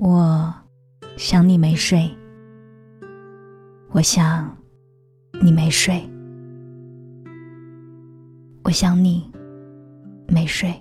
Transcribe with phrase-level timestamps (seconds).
[0.00, 0.54] 我
[1.16, 2.08] 想你没睡，
[3.90, 4.56] 我想
[5.42, 6.08] 你没睡，
[8.62, 9.28] 我想你
[10.28, 10.72] 没睡。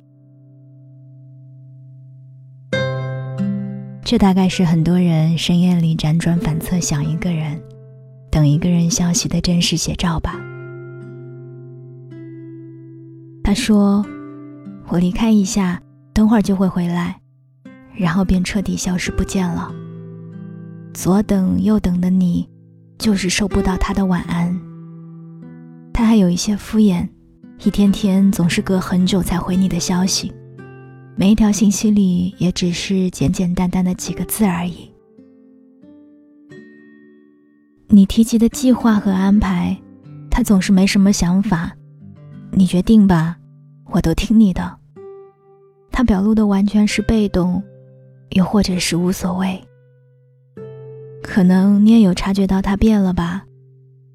[4.03, 7.59] 这大概是很多人深夜里辗转反侧想一个人、
[8.29, 10.39] 等一个人消息的真实写照吧。
[13.43, 14.05] 他说
[14.89, 15.81] ：“我离开一下，
[16.13, 17.19] 等会儿就会回来。”
[17.97, 19.73] 然后便彻底消失不见了。
[20.93, 22.47] 左等右等的你，
[22.97, 24.57] 就是收不到他的晚安。
[25.93, 27.07] 他还有一些敷衍，
[27.63, 30.31] 一天天总是隔很久才回你的消息，
[31.15, 34.91] 每一条信息里也只是简简单单的几个字而已。
[37.89, 39.75] 你提及的计划和安排，
[40.29, 41.71] 他总是没什么想法。
[42.51, 43.37] 你决定吧，
[43.91, 44.77] 我都听你的。
[45.91, 47.63] 他表露的完全是被动。
[48.31, 49.63] 又或者是无所谓，
[51.23, 53.45] 可能你也有察觉到他变了吧？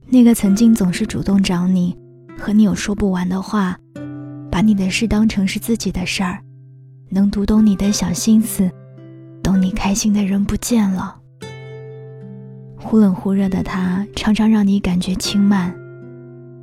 [0.06, 1.96] 那个曾经总是主动找你，
[2.38, 3.78] 和你有说不完的话，
[4.50, 6.38] 把你的事当成是自己的事儿，
[7.08, 8.70] 能读懂你的小心思，
[9.42, 11.18] 懂你开心的人不见了。
[12.76, 15.72] 忽冷忽热的他，常常让你感觉轻慢；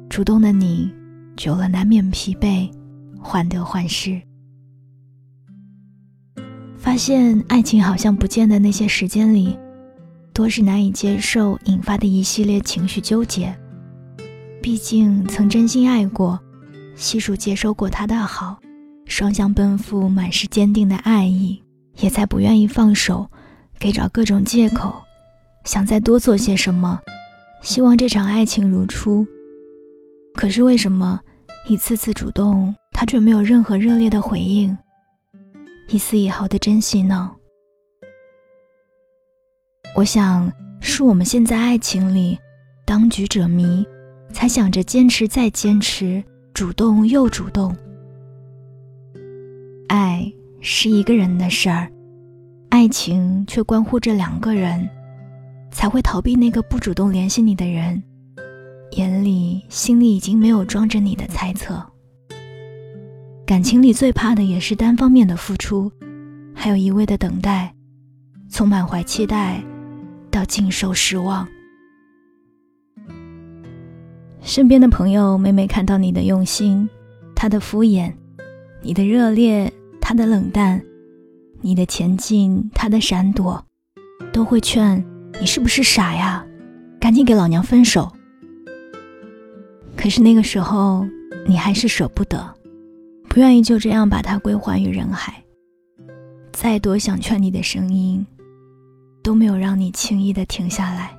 [0.09, 0.93] 主动的你，
[1.35, 2.69] 久了难免疲惫，
[3.19, 4.21] 患得患失。
[6.79, 9.55] 发现爱情好像不见的那些时间里，
[10.33, 13.53] 多是难以接受引发的一系列情绪纠结。
[14.61, 16.39] 毕竟曾真心爱过，
[16.95, 18.57] 悉数接收过他的好，
[19.05, 21.61] 双向奔赴，满是坚定的爱意，
[21.99, 23.29] 也才不愿意放手，
[23.77, 24.95] 给找各种借口，
[25.65, 26.99] 想再多做些什么，
[27.61, 29.27] 希望这场爱情如初。
[30.33, 31.19] 可是为什么
[31.67, 34.75] 一次次主动，他却没有任何热烈的回应？
[35.91, 37.31] 一丝一毫的珍惜呢？
[39.95, 42.37] 我想是我们现在爱情里，
[42.85, 43.83] 当局者迷，
[44.31, 46.23] 才想着坚持再坚持，
[46.53, 47.75] 主动又主动。
[49.87, 51.91] 爱是一个人的事儿，
[52.69, 54.87] 爱情却关乎着两个人，
[55.71, 58.01] 才会逃避那个不主动联系你的人，
[58.91, 61.83] 眼里心里已经没有装着你的猜测。
[63.49, 65.91] 感情里最怕的也是单方面的付出，
[66.53, 67.73] 还有一味的等待，
[68.47, 69.63] 从满怀期待
[70.29, 71.47] 到尽受失望。
[74.39, 76.87] 身边的朋友每每看到你的用心，
[77.35, 78.13] 他的敷衍，
[78.83, 80.79] 你的热烈，他的冷淡，
[81.61, 83.65] 你的前进，他的闪躲，
[84.31, 85.03] 都会劝
[85.39, 86.45] 你是不是傻呀？
[86.99, 88.11] 赶紧给老娘分手。
[89.97, 91.03] 可是那个时候，
[91.47, 92.58] 你还是舍不得。
[93.29, 95.41] 不愿意就这样把它归还于人海。
[96.51, 98.25] 再多想劝你的声音，
[99.23, 101.11] 都没有让你轻易的停下来。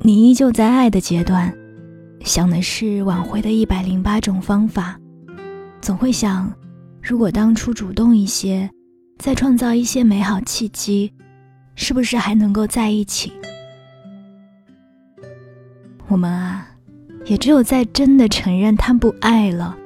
[0.00, 1.52] 你依旧在爱的阶段，
[2.24, 4.98] 想的是挽回的一百零八种方法，
[5.82, 6.50] 总会想，
[7.02, 8.70] 如果当初主动一些，
[9.18, 11.12] 再创造一些美好契机，
[11.74, 13.32] 是不是还能够在一起？
[16.08, 16.66] 我们啊，
[17.26, 19.76] 也只有在真的承认他不爱了。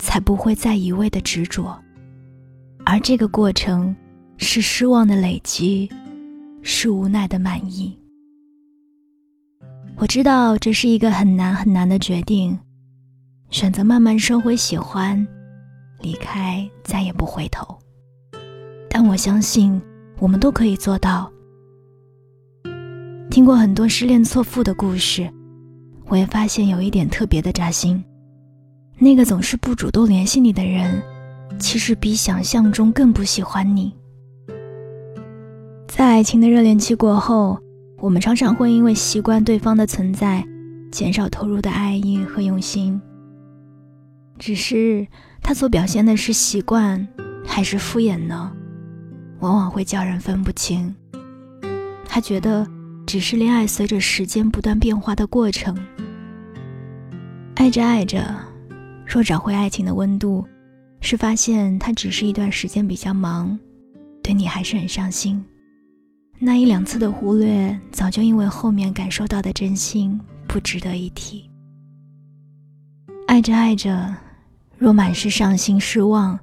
[0.00, 1.78] 才不会再一味的执着，
[2.84, 3.94] 而这个过程
[4.38, 5.88] 是失望的累积，
[6.62, 7.96] 是无奈的满意。
[9.96, 12.58] 我知道这是一个很难很难的决定，
[13.50, 15.24] 选择慢慢收回喜欢，
[16.00, 17.78] 离开再也不回头。
[18.88, 19.80] 但我相信
[20.18, 21.30] 我们都可以做到。
[23.30, 25.30] 听过很多失恋错付的故事，
[26.06, 28.02] 我也发现有一点特别的扎心。
[29.02, 31.02] 那个总是不主动联系你的人，
[31.58, 33.94] 其实比想象中更不喜欢你。
[35.88, 37.58] 在爱情的热恋期过后，
[37.98, 40.44] 我们常常会因为习惯对方的存在，
[40.92, 43.00] 减少投入的爱意和用心。
[44.38, 45.06] 只是
[45.40, 47.08] 他所表现的是习惯，
[47.46, 48.52] 还是敷衍呢？
[49.38, 50.94] 往往会叫人分不清。
[52.04, 52.66] 他觉得
[53.06, 55.74] 只是恋爱随着时间不断变化的过程，
[57.54, 58.49] 爱着爱着。
[59.12, 60.46] 若找回爱情的温度，
[61.00, 63.58] 是发现他只是一段时间比较忙，
[64.22, 65.44] 对你还是很上心。
[66.38, 71.50] 那一两次的忽略，早就因为后面感受到的真心不值得一提。
[73.26, 74.14] 爱着爱着，
[74.78, 76.38] 若满是伤心失望，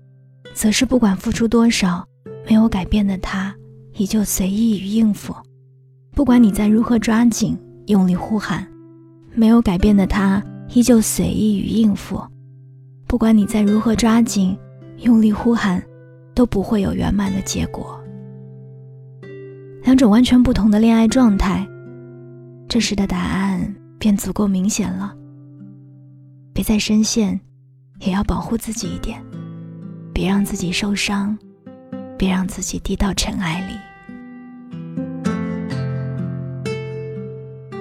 [0.53, 2.05] 则是不管付出多少，
[2.45, 3.55] 没有改变的他，
[3.93, 5.33] 依旧随意与应付。
[6.11, 8.67] 不管你在如何抓紧用力呼喊，
[9.33, 10.43] 没有改变的他，
[10.73, 12.21] 依旧随意与应付。
[13.07, 14.55] 不管你在如何抓紧、
[14.97, 15.81] 用力呼喊，
[16.35, 17.97] 都不会有圆满的结果。
[19.83, 21.65] 两种完全不同的恋爱状态。
[22.67, 25.15] 这时的答案便足够明显了。
[26.53, 27.39] 别再深陷，
[28.01, 29.23] 也要保护自己一点，
[30.13, 31.37] 别让自己受伤，
[32.17, 33.73] 别让自己低到尘埃里。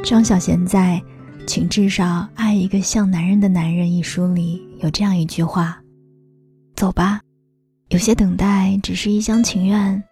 [0.04, 1.02] 张小娴在
[1.46, 5.80] 《请至少爱一个像男人的男人》一书里有这样一句话
[6.74, 7.20] ：“走吧，
[7.88, 10.02] 有些等待只是一厢情愿，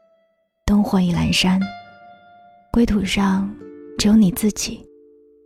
[0.64, 1.60] 灯火已阑珊，
[2.72, 3.52] 归途上
[3.98, 4.80] 只有你自己，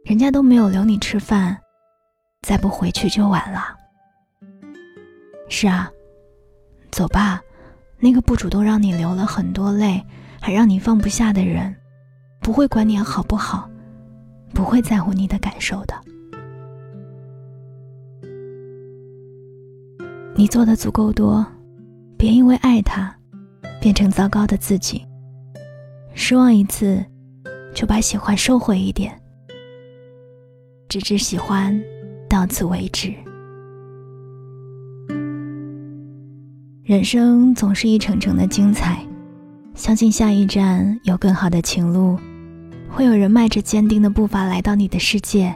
[0.04, 1.56] 人家都没有留你吃饭，
[2.42, 3.74] 再不回去就晚了。”
[5.48, 5.90] 是啊，
[6.90, 7.40] 走吧，
[7.98, 10.04] 那个不主动让你流了很多泪，
[10.38, 11.74] 还让你放不下的人，
[12.40, 13.68] 不会管你好不好。
[14.54, 15.94] 不会在乎你的感受的。
[20.34, 21.44] 你做的足够多，
[22.16, 23.14] 别因为爱他，
[23.80, 25.04] 变成糟糕的自己。
[26.14, 27.04] 失望一次，
[27.74, 29.20] 就把喜欢收回一点。
[30.88, 31.80] 只知喜欢，
[32.28, 33.12] 到此为止。
[36.84, 39.04] 人生总是一程程的精彩，
[39.74, 42.18] 相信下一站有更好的情路。
[42.90, 45.54] 会有人迈着坚定的步伐来到你的世界，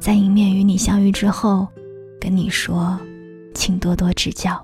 [0.00, 1.68] 在迎面与你相遇之后，
[2.20, 2.98] 跟你说
[3.54, 4.60] ：“请多多指教。”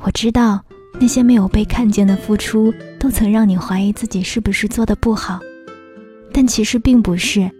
[0.00, 0.62] 我知道
[0.98, 5.38] 那些没有被看见的付出，都曾让你怀疑自己是不是做的不好，
[6.32, 7.50] 但其实并不是，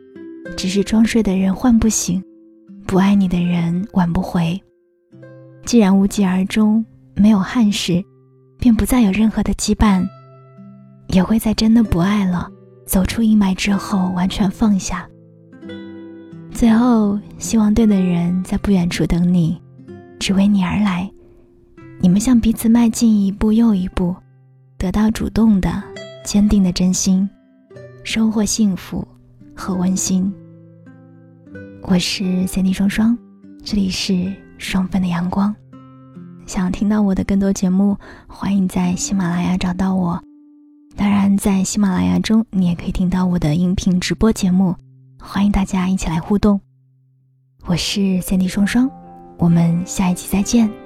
[0.56, 2.23] 只是装睡的人唤不醒，
[2.87, 4.61] 不爱你的人挽不回。
[5.67, 8.02] 既然无疾而终，没有憾事，
[8.58, 10.06] 便不再有任何的羁绊，
[11.08, 12.50] 也会在真的不爱了。
[12.86, 15.08] 走出阴霾之后，完全放下。
[16.50, 19.60] 最后，希望对的人在不远处等你，
[20.19, 21.10] 只为你而来。
[22.00, 24.14] 你们向彼此迈进一步又一步，
[24.78, 25.82] 得到主动的、
[26.25, 27.28] 坚定的真心，
[28.04, 29.06] 收获幸福
[29.54, 30.32] 和温馨。
[31.82, 33.16] 我是 c 蒂双双，
[33.62, 35.54] 这里是双份的阳光。
[36.46, 37.96] 想听到我的更多节目，
[38.26, 40.22] 欢迎在喜马拉雅找到我。
[40.96, 44.76] 当然，在喜马拉雅中，你也可以听到我的音频直播节目，
[45.20, 46.61] 欢迎大家一起来互动。
[47.67, 48.88] 我是三 D 双双，
[49.38, 50.83] 我们下一期再见。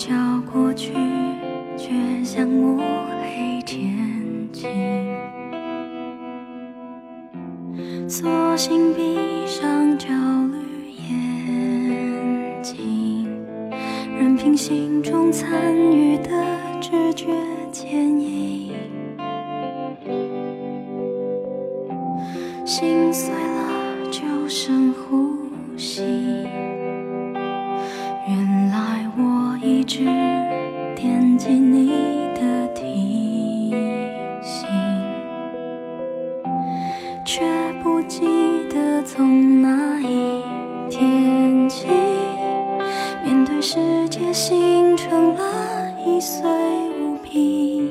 [0.00, 0.16] 叫
[0.50, 0.94] 过去，
[1.76, 1.92] 却
[2.24, 2.78] 像暮
[3.20, 3.94] 黑天
[4.50, 4.66] 际
[8.08, 13.28] 索性闭上焦虑眼睛，
[14.18, 16.30] 任凭心中残余的
[16.80, 17.26] 直觉
[17.70, 18.72] 牵引。
[22.64, 25.36] 心碎了就深呼
[25.76, 26.02] 吸，
[43.80, 45.42] 世界形成了
[46.04, 46.42] 一碎
[47.00, 47.88] 无冰，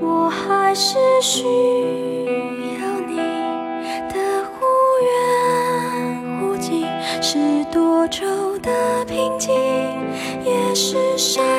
[0.00, 3.16] 我还是需要你
[4.08, 4.16] 的
[4.50, 4.66] 忽
[5.04, 5.10] 远
[6.40, 6.84] 忽近，
[7.22, 7.38] 是
[7.70, 8.26] 多愁
[8.58, 9.54] 的平静，
[10.44, 11.57] 也是伤。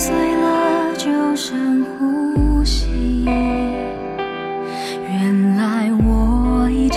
[0.00, 3.26] 碎了就深呼吸。
[5.12, 6.96] 原来我一直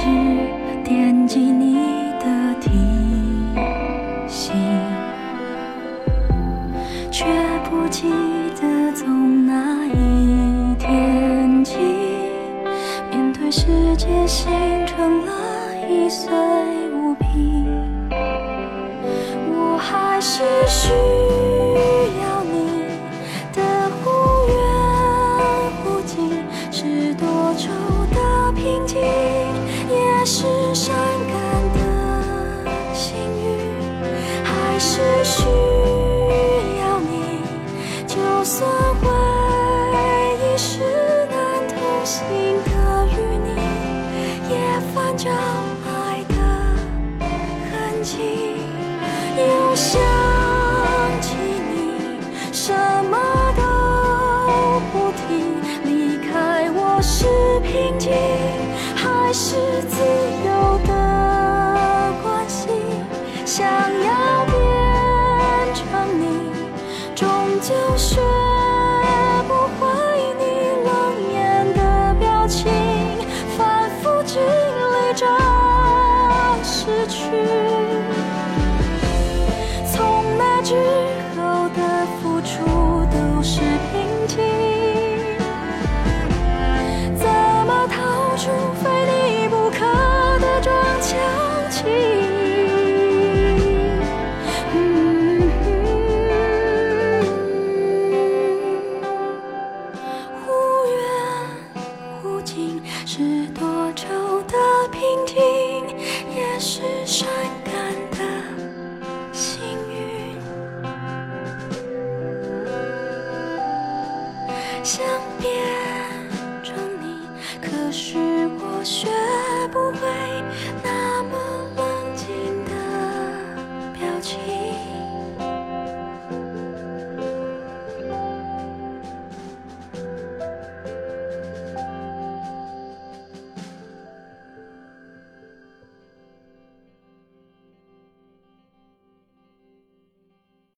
[0.86, 2.72] 惦记你的提
[4.26, 4.56] 醒，
[7.12, 7.26] 却
[7.70, 8.08] 不记
[8.62, 11.76] 得从哪一天起，
[13.12, 13.68] 面对世
[13.98, 14.50] 界形
[14.88, 15.34] 成了
[15.90, 16.32] 易碎。
[52.64, 52.72] 什
[53.12, 53.13] 么